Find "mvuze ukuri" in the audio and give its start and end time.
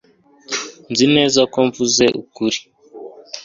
1.67-2.59